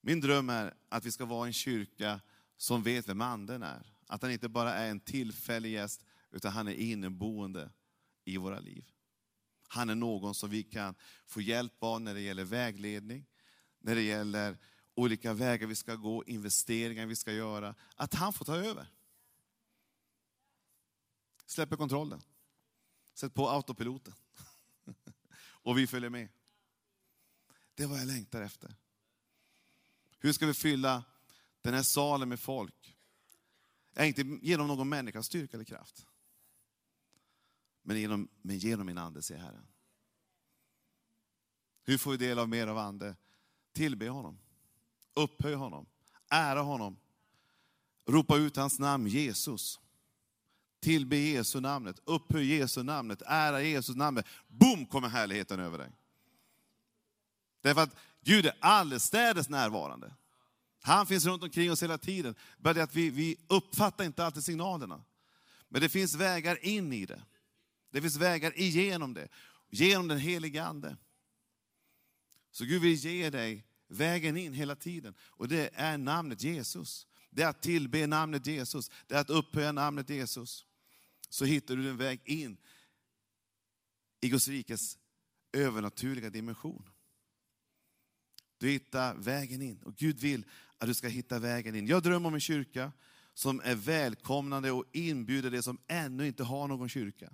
[0.00, 2.20] Min dröm är att vi ska vara en kyrka
[2.56, 3.92] som vet vem anden är.
[4.06, 7.70] Att han inte bara är en tillfällig gäst, utan han är inneboende
[8.24, 8.84] i våra liv.
[9.72, 10.94] Han är någon som vi kan
[11.26, 13.26] få hjälp av när det gäller vägledning,
[13.78, 14.58] när det gäller
[14.94, 17.74] olika vägar vi ska gå, investeringar vi ska göra.
[17.96, 18.86] Att han får ta över.
[21.46, 22.22] Släpper kontrollen.
[23.14, 24.14] Sätt på autopiloten.
[25.42, 26.28] Och vi följer med.
[27.74, 28.74] Det är vad jag längtar efter.
[30.18, 31.04] Hur ska vi fylla
[31.60, 32.96] den här salen med folk?
[33.94, 36.06] Är inte genom någon människas styrka eller kraft.
[37.82, 39.66] Men genom, men genom min ande, säger Herren.
[41.84, 43.16] Hur får vi del av mer av ande?
[43.72, 44.38] Tillbe honom.
[45.14, 45.86] Upphöj honom.
[46.28, 46.96] Ära honom.
[48.06, 49.80] Ropa ut hans namn, Jesus.
[50.80, 52.00] Tillbe Jesu namnet.
[52.04, 53.22] Upphöj Jesu namnet.
[53.26, 54.26] Ära Jesu namnet.
[54.48, 55.92] Boom kommer härligheten över dig.
[57.60, 60.14] Därför att Gud är allestädes närvarande.
[60.82, 62.34] Han finns runt omkring oss hela tiden.
[62.58, 65.04] Bara det att vi, vi uppfattar inte alltid signalerna.
[65.68, 67.22] Men det finns vägar in i det.
[67.92, 69.28] Det finns vägar igenom det.
[69.70, 70.96] Genom den helige Ande.
[72.50, 75.14] Så Gud vill ge dig vägen in hela tiden.
[75.20, 77.06] Och det är namnet Jesus.
[77.30, 78.90] Det är att tillbe namnet Jesus.
[79.06, 80.66] Det är att upphöja namnet Jesus.
[81.28, 82.56] Så hittar du en väg in
[84.20, 84.98] i Guds rikes
[85.52, 86.88] övernaturliga dimension.
[88.58, 89.82] Du hittar vägen in.
[89.82, 90.46] Och Gud vill
[90.78, 91.86] att du ska hitta vägen in.
[91.86, 92.92] Jag drömmer om en kyrka
[93.34, 97.32] som är välkomnande och inbjuder det som ännu inte har någon kyrka.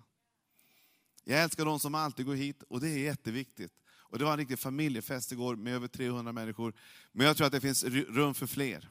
[1.31, 3.73] Jag älskar de som alltid går hit och det är jätteviktigt.
[3.89, 6.75] Och det var en riktig familjefest igår med över 300 människor.
[7.13, 8.89] Men jag tror att det finns rum för fler.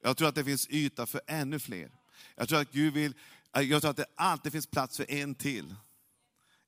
[0.00, 1.90] Jag tror att det finns yta för ännu fler.
[2.36, 3.14] Jag tror att Gud vill,
[3.56, 5.74] eh, jag tror att det alltid finns plats för en till.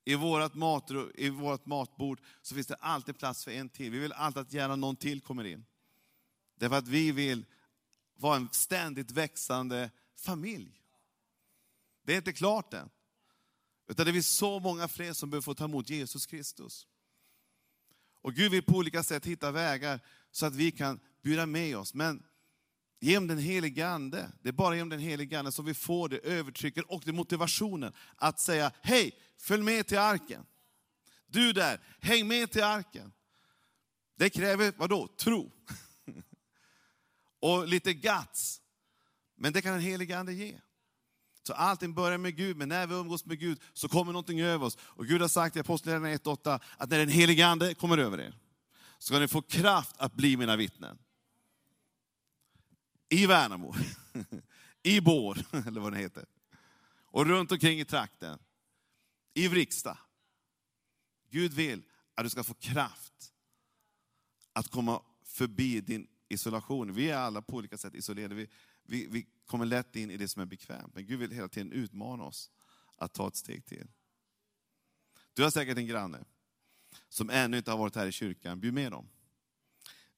[0.04, 3.90] I vårt, mat, I vårt matbord så finns det alltid plats för en till.
[3.90, 5.64] Vi vill alltid att gärna någon till kommer in.
[6.54, 7.44] Därför att vi vill
[8.16, 10.80] vara en ständigt växande familj.
[12.02, 12.90] Det är inte klart än.
[13.90, 16.86] Utan det finns så många fler som behöver få ta emot Jesus Kristus.
[18.22, 20.00] Och Gud vill på olika sätt hitta vägar
[20.30, 21.94] så att vi kan bjuda med oss.
[21.94, 22.22] Men
[23.00, 26.18] genom den helige Ande, det är bara genom den helige Ande som vi får det
[26.18, 30.46] övertrycket och den motivationen att säga, hej, följ med till arken.
[31.26, 33.12] Du där, häng med till arken.
[34.16, 35.52] Det kräver, vadå, tro.
[37.40, 38.60] och lite guts.
[39.36, 40.60] Men det kan den helige Ande ge.
[41.42, 44.66] Så allting börjar med Gud, men när vi umgås med Gud så kommer någonting över
[44.66, 44.78] oss.
[44.80, 48.34] Och Gud har sagt i Apostlagärningarna 1.8 att när den helige Ande kommer över er,
[48.98, 50.98] så ska ni få kraft att bli mina vittnen.
[53.08, 53.74] I Värnamo,
[54.82, 56.24] i Bår, eller vad det heter.
[57.04, 58.38] Och runt omkring i trakten.
[59.34, 59.98] I Vriksta.
[61.30, 61.82] Gud vill
[62.14, 63.32] att du ska få kraft
[64.52, 66.94] att komma förbi din isolation.
[66.94, 68.34] Vi är alla på olika sätt isolerade.
[68.34, 68.48] Vi,
[68.82, 70.94] vi, vi kommer lätt in i det som är bekvämt.
[70.94, 72.50] Men Gud vill hela tiden utmana oss
[72.96, 73.88] att ta ett steg till.
[75.34, 76.24] Du har säkert en granne
[77.08, 78.60] som ännu inte har varit här i kyrkan.
[78.60, 79.08] Bjud med dem.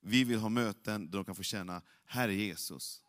[0.00, 3.02] Vi vill ha möten där de kan få känna, Herre Jesus.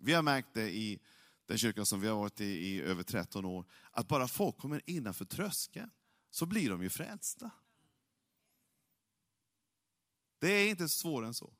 [0.00, 1.00] Vi har märkt det i
[1.46, 4.82] den kyrkan som vi har varit i i över 13 år, att bara folk kommer
[4.86, 5.90] innanför tröskeln,
[6.30, 7.50] så blir de ju frälsta.
[10.38, 11.52] Det är inte svårare än så.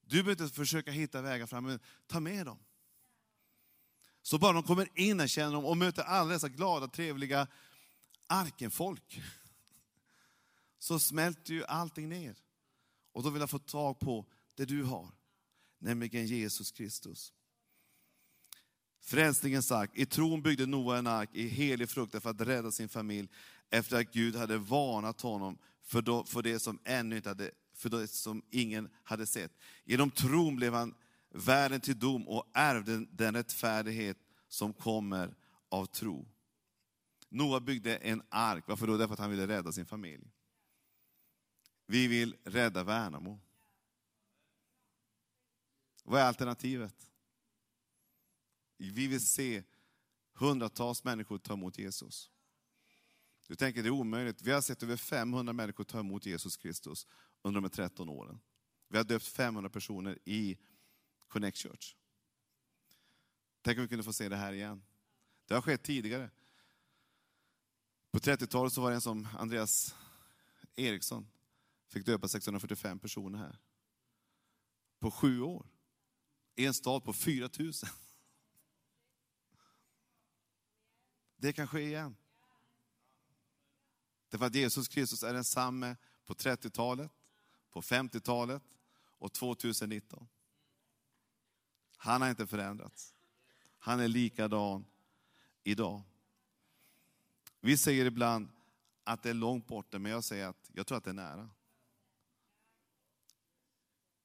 [0.00, 2.58] Du behöver inte försöka hitta vägar fram, men ta med dem.
[4.28, 7.46] Så bara de kommer in här känner de och möter alla dessa glada, trevliga
[8.26, 9.22] arkenfolk.
[10.78, 12.36] så smälter ju allting ner.
[13.12, 15.10] Och då vill jag få tag på det du har,
[15.78, 17.32] nämligen Jesus Kristus.
[19.00, 19.90] Frälsningens ark.
[19.94, 23.28] I tron byggde Noa en ark i helig fruktan för att rädda sin familj
[23.70, 27.88] efter att Gud hade varnat honom för, då, för det som ännu inte hade, för
[27.88, 29.52] det som ingen hade sett.
[29.84, 30.94] Genom tron blev han
[31.30, 35.34] världen till dom och ärvde den rättfärdighet som kommer
[35.68, 36.28] av tro.
[37.28, 38.96] Noa byggde en ark, varför då?
[38.96, 40.32] Därför att han ville rädda sin familj.
[41.86, 43.40] Vi vill rädda Värnamo.
[46.04, 47.10] Vad är alternativet?
[48.76, 49.62] Vi vill se
[50.32, 52.30] hundratals människor ta emot Jesus.
[53.48, 54.42] Du tänker det är omöjligt.
[54.42, 57.06] Vi har sett över 500 människor ta emot Jesus Kristus
[57.42, 58.40] under de här 13 åren.
[58.88, 60.58] Vi har döpt 500 personer i
[61.28, 61.96] Connect Church.
[63.62, 64.82] Tänk om vi kunde få se det här igen.
[65.46, 66.30] Det har skett tidigare.
[68.10, 69.94] På 30-talet så var det en som Andreas
[70.76, 71.30] Eriksson
[71.86, 73.58] fick döpa 645 personer här.
[74.98, 75.66] På sju år.
[76.54, 77.72] I en stad på 4 000.
[81.36, 82.16] Det kan ske igen.
[84.28, 87.10] Därför att Jesus Kristus är densamme på 30-talet,
[87.70, 88.62] på 50-talet
[89.18, 90.28] och 2019.
[91.98, 93.14] Han har inte förändrats.
[93.78, 94.84] Han är likadan
[95.64, 96.02] idag.
[97.60, 98.48] Vi säger ibland
[99.04, 101.50] att det är långt borta, men jag säger att jag tror att det är nära.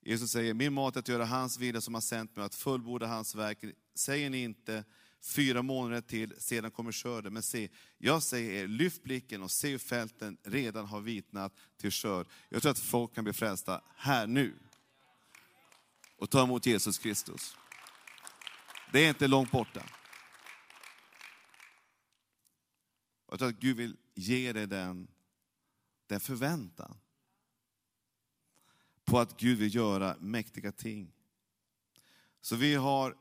[0.01, 3.07] Jesus säger, min mat är att göra hans vilja som har sänt mig, att fullborda
[3.07, 3.57] hans verk.
[3.95, 4.83] Säger ni inte,
[5.21, 7.33] fyra månader till, sedan kommer skörden.
[7.33, 11.91] Men se, jag säger er, lyft blicken och se hur fälten redan har vitnat till
[11.91, 12.27] skörd.
[12.49, 14.59] Jag tror att folk kan bli frälsta här nu.
[16.17, 17.55] Och ta emot Jesus Kristus.
[18.93, 19.83] Det är inte långt borta.
[23.29, 25.07] Jag tror att Gud vill ge dig den,
[26.07, 26.97] den förväntan
[29.05, 31.13] på att Gud vill göra mäktiga ting.
[32.41, 33.17] Så vi har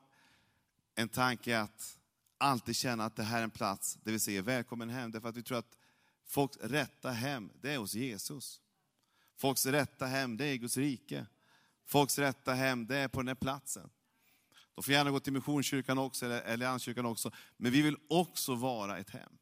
[0.94, 1.98] en tanke att
[2.38, 5.36] alltid känna att det här är en plats där vi säger välkommen hem, därför att
[5.36, 5.78] vi tror att
[6.24, 8.60] folks rätta hem, det är hos Jesus.
[9.36, 11.26] Folks rätta hem, det är Guds rike.
[11.84, 13.90] Folks rätta hem, det är på den här platsen.
[14.74, 18.98] De får gärna gå till Missionskyrkan också, eller Allianskyrkan också, men vi vill också vara
[18.98, 19.38] ett hem.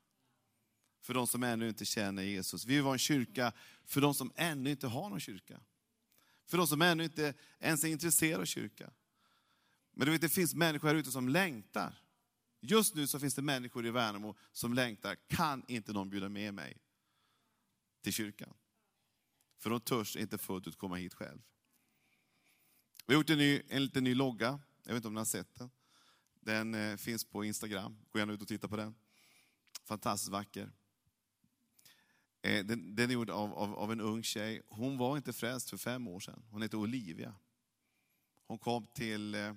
[1.03, 2.64] För de som ännu inte känner Jesus.
[2.64, 3.53] Vi vill vara en kyrka
[3.85, 5.61] för de som ännu inte har någon kyrka.
[6.47, 8.90] För de som ännu inte ens är intresserade av kyrka.
[9.93, 11.95] Men du vet, det finns människor här ute som längtar.
[12.61, 15.16] Just nu så finns det människor i Värnamo som längtar.
[15.29, 16.77] Kan inte någon bjuda med mig
[18.03, 18.55] till kyrkan?
[19.59, 21.40] För de törs inte fullt ut komma hit själv.
[23.07, 24.61] Vi har gjort en, ny, en liten ny logga.
[24.90, 25.70] Jag vet inte om ni har sett den.
[26.40, 27.96] Den eh, finns på Instagram.
[28.11, 28.94] Gå gärna ut och titta på den.
[29.85, 30.70] Fantastiskt vacker.
[32.42, 34.62] Eh, den, den, är gjord av, av, av, en ung tjej.
[34.68, 36.42] Hon var inte frälst för fem år sedan.
[36.50, 37.35] Hon heter Olivia.
[38.46, 39.55] Hon kom till eh,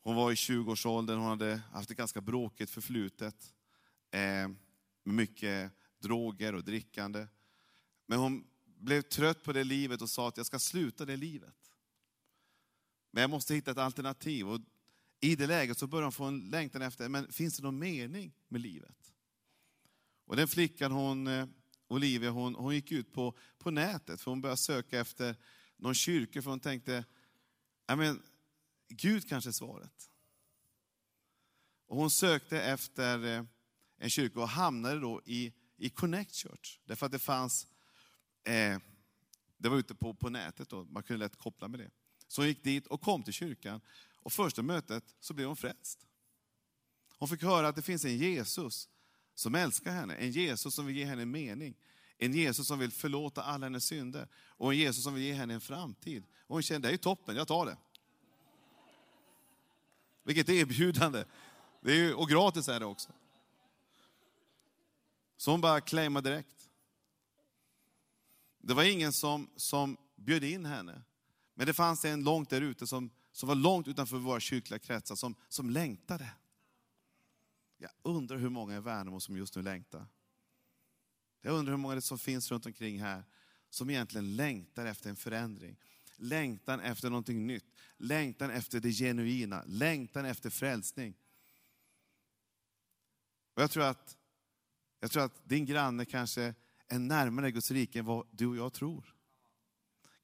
[0.00, 3.54] hon var i 20-årsåldern, hon hade haft ett ganska bråkigt förflutet.
[4.10, 7.26] Eh, med mycket droger och drickande.
[8.06, 11.59] Men hon blev trött på det livet och sa att jag ska sluta det livet.
[13.10, 14.48] Men jag måste hitta ett alternativ.
[14.48, 14.60] Och
[15.20, 18.32] I det läget så började hon få en längtan efter, men finns det någon mening
[18.48, 19.12] med livet?
[20.24, 21.46] Och den flickan, hon, eh,
[21.88, 25.36] Olivia, hon, hon gick ut på, på nätet, för hon började söka efter
[25.76, 27.04] någon kyrka, för hon tänkte,
[27.86, 28.22] men,
[28.88, 30.10] Gud kanske är svaret.
[31.86, 33.44] Och hon sökte efter eh,
[33.98, 36.78] en kyrka och hamnade då i, i Connect Church.
[36.84, 37.66] Därför att det fanns,
[38.44, 38.78] eh,
[39.56, 41.90] det var ute på, på nätet då, man kunde lätt koppla med det.
[42.30, 43.80] Så hon gick dit och kom till kyrkan.
[44.16, 46.06] Och första mötet så blev hon frälst.
[47.18, 48.88] Hon fick höra att det finns en Jesus
[49.34, 51.74] som älskar henne, en Jesus som vill ge henne mening.
[52.18, 55.54] En Jesus som vill förlåta alla hennes synder och en Jesus som vill ge henne
[55.54, 56.24] en framtid.
[56.46, 57.76] Och hon kände, det är toppen, jag tar det.
[60.22, 61.24] Vilket erbjudande.
[61.80, 63.12] Det är ju, och gratis är det också.
[65.36, 66.70] Så hon bara claimade direkt.
[68.58, 71.02] Det var ingen som, som bjöd in henne.
[71.60, 75.14] Men det fanns en långt där ute som, som var långt utanför våra kyrkliga kretsar,
[75.14, 76.30] som, som längtade.
[77.78, 80.06] Jag undrar hur många i Värnamo som just nu längtar.
[81.40, 83.24] Jag undrar hur många det som finns runt omkring här
[83.70, 85.76] som egentligen längtar efter en förändring
[86.16, 91.14] längtan efter någonting nytt, längtan efter det genuina, längtan efter frälsning.
[93.54, 94.16] Och jag, tror att,
[95.00, 96.54] jag tror att din granne kanske
[96.88, 99.19] är närmare Guds rike än vad du och jag tror.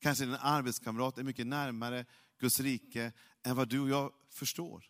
[0.06, 2.04] Kanske din arbetskamrat är mycket närmare
[2.38, 4.84] Guds rike än vad du och jag förstår.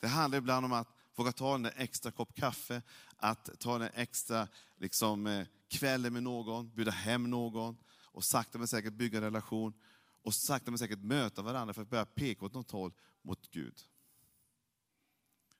[0.00, 2.82] Det handlar ibland om att våga ta en extra kopp kaffe,
[3.16, 8.68] att ta en extra liksom, eh, kvällen med någon, bjuda hem någon och sakta men
[8.68, 9.72] säkert bygga en relation
[10.22, 13.80] och sakta men säkert möta varandra för att börja peka åt något håll mot Gud.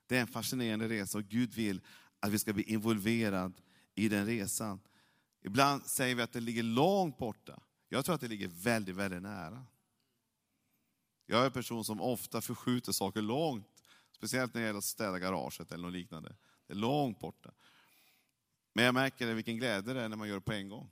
[0.06, 1.80] Det är en fascinerande resa och Gud vill
[2.20, 3.54] att vi ska bli involverade
[3.94, 4.80] i den resan.
[5.42, 7.62] Ibland säger vi att det ligger långt borta.
[7.88, 9.66] Jag tror att det ligger väldigt, väldigt nära.
[11.26, 15.18] Jag är en person som ofta förskjuter saker långt, speciellt när det gäller att städa
[15.18, 16.36] garaget eller något liknande.
[16.66, 17.50] Det är långt borta.
[18.72, 20.90] Men jag märker vilken glädje det är när man gör det på en gång.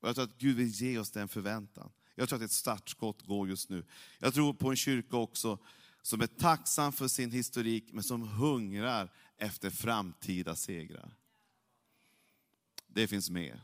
[0.00, 1.92] Och jag tror att Gud vill ge oss den förväntan.
[2.14, 3.84] Jag tror att ett startskott går just nu.
[4.18, 5.58] Jag tror på en kyrka också
[6.02, 11.16] som är tacksam för sin historik, men som hungrar efter framtida segrar.
[12.86, 13.62] Det finns mer.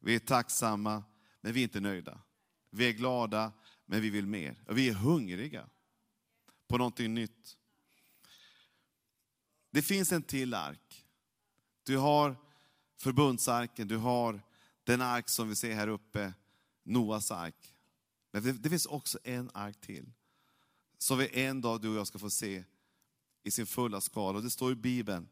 [0.00, 1.04] Vi är tacksamma,
[1.40, 2.20] men vi är inte nöjda.
[2.70, 3.52] Vi är glada,
[3.86, 4.62] men vi vill mer.
[4.68, 5.68] Vi är hungriga
[6.68, 7.56] på någonting nytt.
[9.70, 11.06] Det finns en till ark.
[11.82, 12.36] Du har
[12.96, 14.42] förbundsarken, du har
[14.84, 16.32] den ark som vi ser här uppe,
[16.82, 17.74] Noas ark.
[18.30, 20.12] Men det, det finns också en ark till,
[20.98, 22.64] som vi en dag du och jag ska få se
[23.42, 24.38] i sin fulla skala.
[24.38, 25.28] Och det står i Bibeln.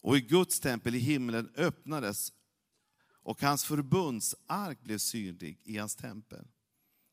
[0.00, 2.32] Och i Guds tempel i himlen öppnades
[3.26, 6.46] och hans förbundsark blev synlig i hans tempel.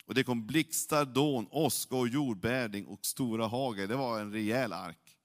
[0.06, 3.90] Och det kom blixtar, dån, åska och jordbävning och stora hagel.
[3.90, 5.18] Det var en rejäl ark.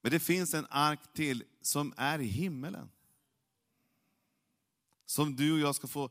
[0.00, 2.90] Men det finns en ark till som är i himmelen.
[5.06, 6.10] Som du och jag ska få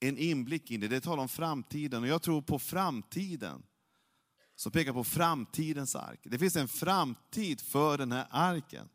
[0.00, 0.88] en inblick in i.
[0.88, 3.62] Det talar om framtiden och jag tror på framtiden.
[4.54, 6.20] Som pekar på framtidens ark.
[6.22, 8.88] Det finns en framtid för den här arken.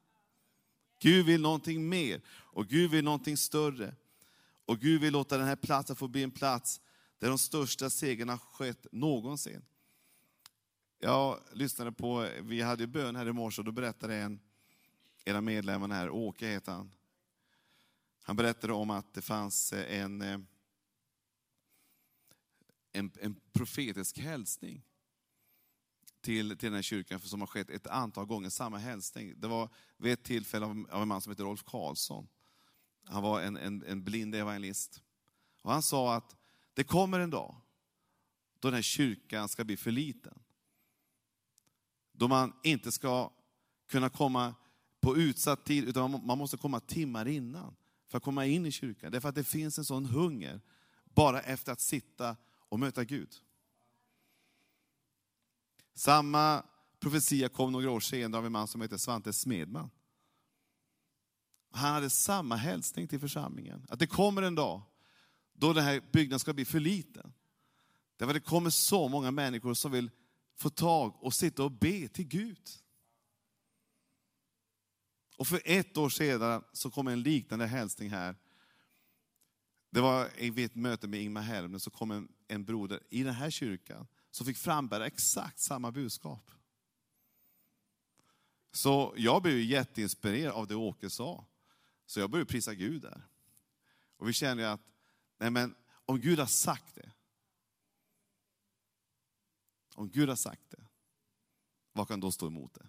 [1.04, 3.96] Gud vill någonting mer och Gud vill någonting större.
[4.66, 6.82] Och Gud vill låta den här platsen få bli en plats
[7.20, 9.62] där de största segrarna skett någonsin.
[11.00, 14.40] Jag lyssnade på, vi hade bön här i morse och då berättade en,
[15.26, 16.92] en av medlemmarna här, Åke heter han.
[18.24, 20.40] Han berättade om att det fanns eh, en, eh,
[22.92, 24.84] en, en profetisk hälsning
[26.24, 29.34] till, till den här kyrkan som har skett ett antal gånger, samma hälsning.
[29.38, 32.28] Det var vid ett tillfälle av, av en man som heter Rolf Karlsson.
[33.06, 35.04] Han var en, en, en blind evangelist.
[35.62, 36.36] Och han sa att
[36.74, 37.56] det kommer en dag
[38.60, 40.40] då den här kyrkan ska bli för liten.
[42.12, 43.32] Då man inte ska
[43.88, 44.56] kunna komma
[45.02, 47.76] på utsatt tid, utan man måste komma timmar innan
[48.08, 49.12] för att komma in i kyrkan.
[49.12, 50.62] Därför att det finns en sån hunger
[51.04, 52.38] bara efter att sitta
[52.70, 53.30] och möta Gud.
[55.94, 56.64] Samma
[57.00, 59.90] profetia kom några år senare av en man som heter Svante Smedman.
[61.72, 64.82] Han hade samma hälsning till församlingen, att det kommer en dag
[65.54, 67.34] då den här byggnaden ska bli för liten.
[68.18, 70.12] Därför det kommer så många människor som vill
[70.56, 72.70] få tag och sitta och be till Gud.
[75.38, 78.36] Och för ett år sedan så kom en liknande hälsning här.
[79.90, 83.34] Det var vid ett möte med Ingmar Helmner så kom en, en broder i den
[83.34, 86.52] här kyrkan som fick frambära exakt samma budskap.
[88.72, 91.46] Så jag blev jätteinspirerad av det Åke sa.
[92.06, 93.28] Så jag började prisa Gud där.
[94.18, 94.82] Och vi kände att,
[95.38, 97.12] nej men om Gud har sagt det,
[99.96, 100.86] om Gud har sagt det,
[101.92, 102.88] vad kan då stå emot det?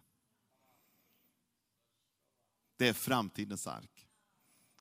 [2.77, 4.09] Det är framtidens ark.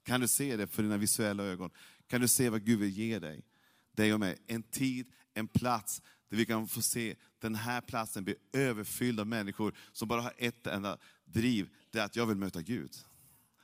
[0.04, 1.72] Kan du se det för dina visuella ögon?
[2.08, 3.46] Kan du se vad Gud vill ge dig?
[3.92, 4.38] Dig och mig.
[4.48, 6.02] En tid, en plats
[6.34, 10.34] där vi kan få se den här platsen bli överfylld av människor som bara har
[10.38, 11.70] ett enda driv.
[11.92, 12.96] Det är att jag vill möta Gud.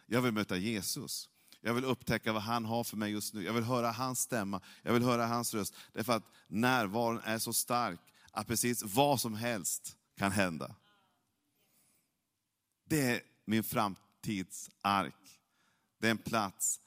[0.06, 1.30] Jag vill möta Jesus.
[1.62, 3.44] Jag vill upptäcka vad han har för mig just nu.
[3.44, 4.62] Jag vill höra hans stämma.
[4.82, 5.76] Jag vill höra hans röst.
[5.94, 8.00] Därför att närvaron är så stark
[8.32, 10.76] att precis vad som helst kan hända.
[12.86, 15.40] Det är min framtidsark.
[16.00, 16.82] Det är en plats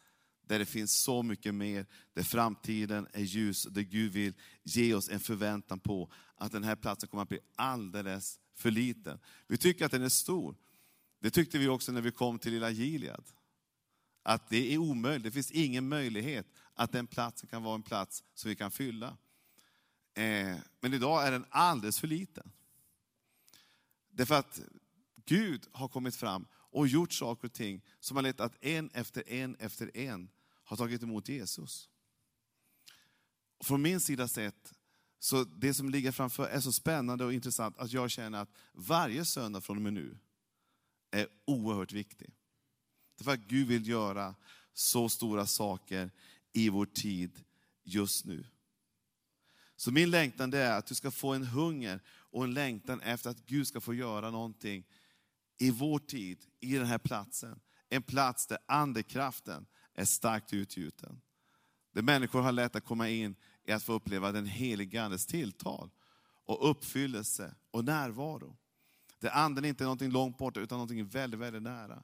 [0.52, 5.08] där det finns så mycket mer, där framtiden är ljus, där Gud vill ge oss
[5.08, 9.18] en förväntan på att den här platsen kommer att bli alldeles för liten.
[9.46, 10.56] Vi tycker att den är stor.
[11.20, 13.24] Det tyckte vi också när vi kom till lilla Gilead.
[14.22, 18.24] Att det är omöjligt, det finns ingen möjlighet att den platsen kan vara en plats
[18.34, 19.16] som vi kan fylla.
[20.14, 22.52] Eh, men idag är den alldeles för liten.
[24.10, 24.60] Därför att
[25.24, 29.28] Gud har kommit fram och gjort saker och ting som har lett att en efter
[29.28, 30.28] en efter en
[30.72, 31.88] har tagit emot Jesus.
[33.58, 34.74] Och från min sida sett,
[35.18, 39.24] så det som ligger framför är så spännande och intressant att jag känner att varje
[39.24, 40.18] söndag från och med nu
[41.10, 42.34] är oerhört viktig.
[43.18, 44.34] Därför att Gud vill göra
[44.72, 46.10] så stora saker
[46.52, 47.44] i vår tid
[47.82, 48.46] just nu.
[49.76, 53.46] Så min längtan är att du ska få en hunger och en längtan efter att
[53.46, 54.86] Gud ska få göra någonting
[55.58, 61.20] i vår tid, i den här platsen, en plats där andekraften är starkt utgjuten.
[61.94, 65.90] Där människor har lätt att komma in i att få uppleva den helige Andes tilltal
[66.46, 68.56] och uppfyllelse och närvaro.
[69.18, 72.02] Där anden inte är någonting långt borta utan någonting väldigt, väldigt nära.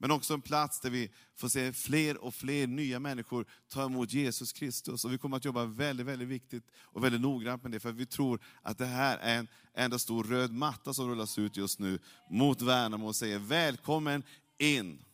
[0.00, 4.12] Men också en plats där vi får se fler och fler nya människor ta emot
[4.12, 5.04] Jesus Kristus.
[5.04, 8.06] Och vi kommer att jobba väldigt, väldigt viktigt och väldigt noggrant med det, för vi
[8.06, 11.98] tror att det här är en enda stor röd matta som rullas ut just nu
[12.30, 14.22] mot Värnamo och säger välkommen
[14.58, 15.04] in.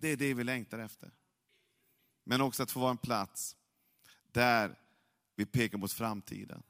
[0.00, 1.10] Det är det vi längtar efter.
[2.24, 3.56] Men också att få vara en plats
[4.32, 4.78] där
[5.36, 6.62] vi pekar mot framtiden.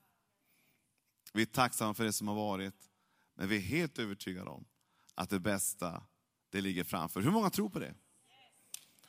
[1.32, 2.74] Vi är tacksamma för det som har varit,
[3.34, 4.64] men vi är helt övertygade om
[5.14, 6.02] att det bästa,
[6.50, 7.20] det ligger framför.
[7.20, 7.94] Hur många tror på det?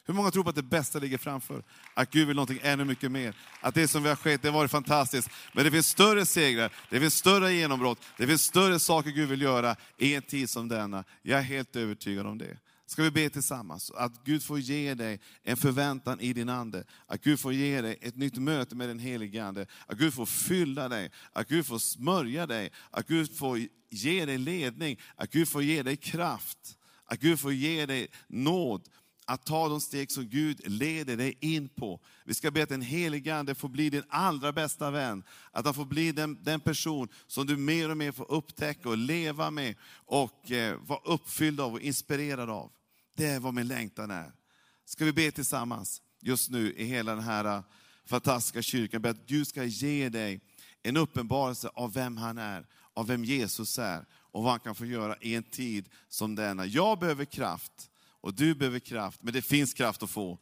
[0.04, 1.64] Hur många tror på att det bästa ligger framför?
[1.94, 3.36] Att Gud vill någonting ännu mycket mer.
[3.62, 5.30] Att det som vi har skett, det har varit fantastiskt.
[5.54, 9.42] Men det finns större segrar, det finns större genombrott, det finns större saker Gud vill
[9.42, 11.04] göra i en tid som denna.
[11.22, 12.58] Jag är helt övertygad om det.
[12.92, 13.92] Ska vi be tillsammans?
[13.92, 16.84] Att Gud får ge dig en förväntan i din ande.
[17.06, 19.66] Att Gud får ge dig ett nytt möte med den helige Ande.
[19.88, 24.38] Att Gud får fylla dig, att Gud får smörja dig, att Gud får ge dig
[24.38, 26.78] ledning, att Gud får ge dig kraft.
[27.06, 28.82] Att Gud får ge dig nåd
[29.26, 32.00] att ta de steg som Gud leder dig in på.
[32.26, 35.24] Vi ska be att den helige Ande får bli din allra bästa vän.
[35.52, 38.98] Att han får bli den, den person som du mer och mer får upptäcka och
[38.98, 39.76] leva med
[40.06, 42.72] och eh, vara uppfylld av och inspirerad av.
[43.22, 44.32] Det är vad min längtan är.
[44.86, 47.64] Ska vi be tillsammans just nu i hela den här äh,
[48.06, 49.02] fantastiska kyrkan.
[49.02, 50.40] Be att Gud ska ge dig
[50.84, 54.86] en uppenbarelse av vem han är, av vem Jesus är och vad han kan få
[54.86, 56.66] göra i en tid som denna.
[56.66, 57.90] Jag behöver kraft
[58.22, 60.40] och du behöver kraft, men det finns kraft att få.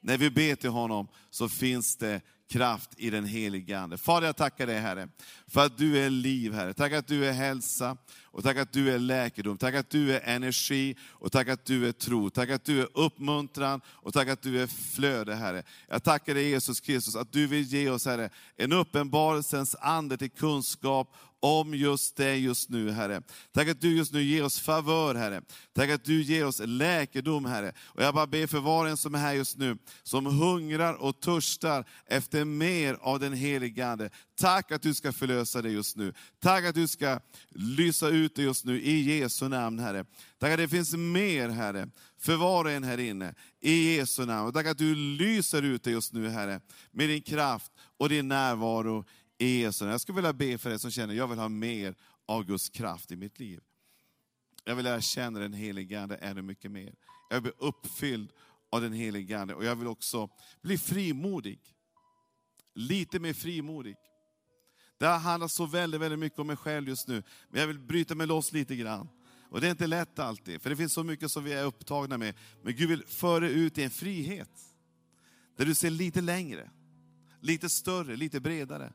[0.00, 2.20] När vi ber till honom så finns det
[2.50, 3.98] kraft i den helige Ande.
[3.98, 5.08] Fader, jag tackar dig Herre,
[5.46, 6.74] för att du är liv Herre.
[6.74, 9.58] Tack att du är hälsa, och tack att du är läkedom.
[9.58, 12.30] Tack att du är energi, och tack att du är tro.
[12.30, 15.62] Tack att du är uppmuntran, och tack att du är flöde Herre.
[15.88, 20.30] Jag tackar dig Jesus Kristus, att du vill ge oss Herre, en uppenbarelsens ande till
[20.30, 23.22] kunskap om just det just nu, Herre.
[23.52, 25.42] Tack att du just nu ger oss favör, Herre.
[25.72, 27.72] Tack att du ger oss läkedom, Herre.
[27.84, 30.94] Och jag bara ber för var och en som är här just nu, som hungrar
[30.94, 34.10] och törstar efter mer av den helige Ande.
[34.40, 36.12] Tack att du ska förlösa det just nu.
[36.40, 37.20] Tack att du ska
[37.54, 40.04] lysa ut det just nu, i Jesu namn, Herre.
[40.38, 41.88] Tack att det finns mer, Herre,
[42.18, 44.48] för var och en här inne, i Jesu namn.
[44.48, 48.28] Och tack att du lyser ut det just nu, Herre, med din kraft och din
[48.28, 49.04] närvaro
[49.46, 51.94] Jesu Jag skulle vilja be för dig som känner, jag vill ha mer
[52.26, 53.60] av Guds kraft i mitt liv.
[54.64, 56.94] Jag vill lära känna den helige Ande ännu mycket mer.
[57.30, 58.32] Jag vill bli uppfylld
[58.70, 60.28] av den helige Ande och jag vill också
[60.62, 61.60] bli frimodig.
[62.74, 63.96] Lite mer frimodig.
[64.98, 68.14] Det handlar så väldigt, väldigt mycket om mig själv just nu, men jag vill bryta
[68.14, 69.08] mig loss lite grann.
[69.50, 72.18] Och det är inte lätt alltid, för det finns så mycket som vi är upptagna
[72.18, 72.34] med.
[72.62, 74.50] Men Gud vill föra ut i en frihet.
[75.56, 76.70] Där du ser lite längre,
[77.40, 78.92] lite större, lite bredare.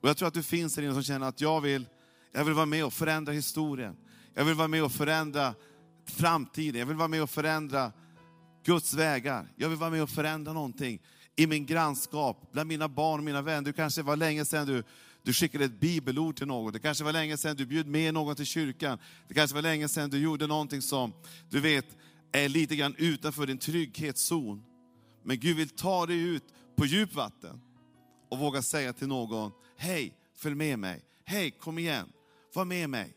[0.00, 1.86] Och jag tror att du finns här inne som känner att jag vill,
[2.32, 3.96] jag vill vara med och förändra historien.
[4.34, 5.54] Jag vill vara med och förändra
[6.06, 6.78] framtiden.
[6.78, 7.92] Jag vill vara med och förändra
[8.64, 9.48] Guds vägar.
[9.56, 11.00] Jag vill vara med och förändra någonting
[11.36, 13.62] i min grannskap, bland mina barn och mina vänner.
[13.62, 14.82] Det kanske var länge sedan du,
[15.22, 16.72] du skickade ett bibelord till någon.
[16.72, 18.98] Det kanske var länge sedan du bjöd med någon till kyrkan.
[19.28, 21.12] Det kanske var länge sedan du gjorde någonting som
[21.50, 21.86] du vet
[22.32, 24.62] är lite grann utanför din trygghetszon.
[25.22, 26.44] Men Gud vill ta dig ut
[26.76, 27.60] på djupvatten
[28.30, 31.04] och våga säga till någon, hej, följ med mig.
[31.24, 32.12] Hej, kom igen,
[32.54, 33.16] var med mig.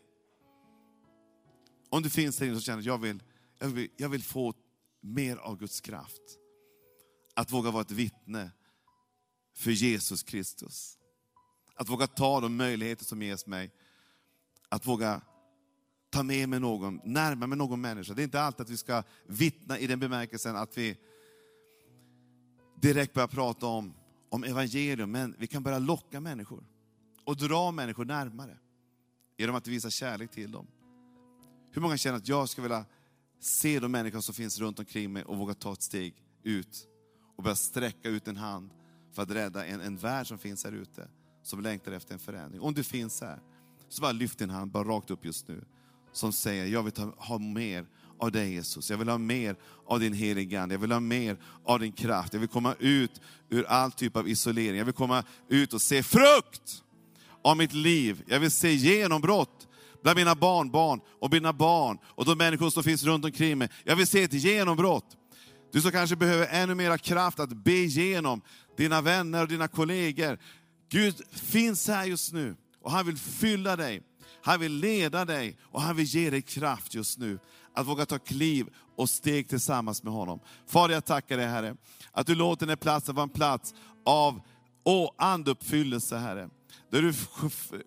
[1.90, 3.22] Om du finns där inne och känner att jag vill,
[3.58, 4.54] jag vill, jag vill få
[5.00, 6.22] mer av Guds kraft.
[7.34, 8.50] Att våga vara ett vittne
[9.56, 10.98] för Jesus Kristus.
[11.74, 13.70] Att våga ta de möjligheter som ges mig.
[14.68, 15.20] Att våga
[16.10, 18.14] ta med mig någon, närma mig någon människa.
[18.14, 20.96] Det är inte alltid att vi ska vittna i den bemärkelsen att vi
[22.80, 23.94] direkt börjar prata om
[24.34, 26.64] om evangelium, men vi kan börja locka människor
[27.24, 28.58] och dra människor närmare
[29.38, 30.66] genom att visa kärlek till dem.
[31.72, 32.84] Hur många känner att jag skulle vilja
[33.40, 36.88] se de människor som finns runt omkring mig och våga ta ett steg ut
[37.36, 38.70] och börja sträcka ut en hand
[39.12, 41.08] för att rädda en, en värld som finns här ute,
[41.42, 42.60] som längtar efter en förändring.
[42.60, 43.40] Om du finns här,
[43.88, 45.64] så bara lyft din hand, bara rakt upp just nu,
[46.12, 47.86] som säger, jag vill ta, ha mer
[48.24, 48.90] av dig Jesus.
[48.90, 49.56] Jag vill ha mer
[49.86, 50.74] av din heliga Ande.
[50.74, 52.32] Jag vill ha mer av din kraft.
[52.32, 53.20] Jag vill komma ut
[53.50, 54.78] ur all typ av isolering.
[54.78, 56.82] Jag vill komma ut och se frukt
[57.44, 58.22] av mitt liv.
[58.26, 59.68] Jag vill se genombrott
[60.02, 63.68] bland mina barnbarn och mina barn och de människor som finns runt omkring mig.
[63.84, 65.16] Jag vill se ett genombrott.
[65.72, 68.40] Du som kanske behöver ännu mer kraft att be igenom
[68.76, 70.38] dina vänner och dina kollegor.
[70.90, 74.02] Gud finns här just nu och han vill fylla dig.
[74.42, 77.38] Han vill leda dig och han vill ge dig kraft just nu.
[77.74, 78.66] Att våga ta kliv
[78.96, 80.40] och steg tillsammans med honom.
[80.66, 81.76] Far, jag tackar dig Herre,
[82.12, 84.40] att du låter den här platsen vara en plats av
[84.84, 86.48] åh, anduppfyllelse Herre.
[86.94, 87.12] Där du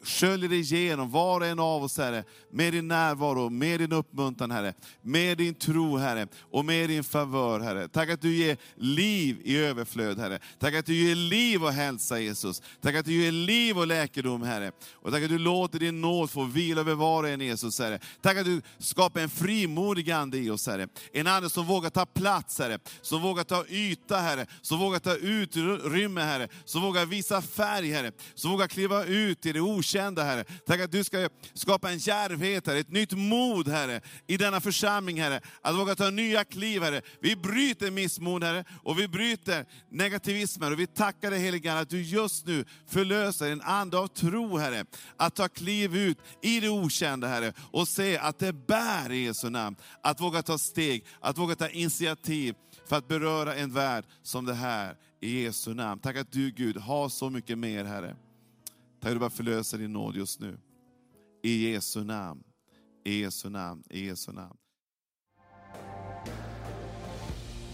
[0.03, 4.73] sköljer igenom var och en av oss Herre, med din närvaro, med din uppmuntran Herre,
[5.01, 7.87] med din tro Herre, och med din favör Herre.
[7.87, 10.39] Tack att du ger liv i överflöd Herre.
[10.59, 12.61] Tack att du ger liv och hälsa Jesus.
[12.81, 14.71] Tack att du ger liv och läkedom Herre.
[14.93, 17.99] Och tack att du låter din nåd få vila över var och en Jesus Herre.
[18.21, 20.87] Tack att du skapar en frimodig ande i oss Herre.
[21.13, 25.15] En ande som vågar ta plats Herre, som vågar ta yta Herre, som vågar ta
[25.15, 30.23] utrymme Herre, som vågar visa färg Herre, som vågar kliva kliva ut i det okända,
[30.23, 30.43] Herre.
[30.65, 35.21] Tack att du ska skapa en djärvhet, Herre, ett nytt mod, Herre, i denna församling,
[35.21, 35.41] Herre.
[35.61, 37.01] Att våga ta nya kliv, Herre.
[37.21, 40.73] Vi bryter missmod, Herre, och vi bryter negativismen.
[40.73, 44.85] Och vi tackar dig, helige att du just nu förlöser en ande av tro, Herre.
[45.17, 49.49] Att ta kliv ut i det okända, Herre, och se att det bär i Jesu
[49.49, 49.75] namn.
[50.03, 52.55] Att våga ta steg, att våga ta initiativ
[52.89, 56.01] för att beröra en värld som det här i Jesu namn.
[56.01, 58.15] Tack att du Gud har så mycket mer Herre.
[58.99, 60.59] Tack att du bara förlöser din nåd just nu.
[61.43, 62.43] I Jesu namn,
[63.03, 64.57] i Jesu namn, i Jesu namn.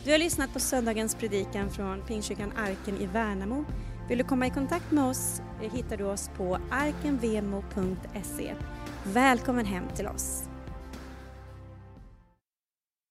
[0.06, 3.66] Du har lyssnat på söndagens predikan från Pingstkyrkan Arken i Värnamo.
[4.10, 8.56] Vill du komma i kontakt med oss eh, hittar du oss på arkenvemo.se.
[9.06, 10.44] Välkommen hem till oss.